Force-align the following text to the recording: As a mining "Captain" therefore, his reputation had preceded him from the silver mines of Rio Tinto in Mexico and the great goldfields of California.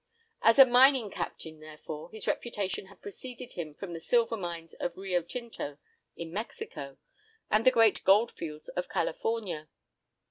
As 0.41 0.57
a 0.57 0.65
mining 0.65 1.11
"Captain" 1.11 1.59
therefore, 1.59 2.09
his 2.09 2.25
reputation 2.25 2.87
had 2.87 3.03
preceded 3.03 3.51
him 3.51 3.75
from 3.75 3.93
the 3.93 4.01
silver 4.01 4.35
mines 4.35 4.73
of 4.79 4.97
Rio 4.97 5.21
Tinto 5.21 5.77
in 6.15 6.33
Mexico 6.33 6.97
and 7.51 7.67
the 7.67 7.69
great 7.69 8.03
goldfields 8.03 8.67
of 8.69 8.89
California. 8.89 9.69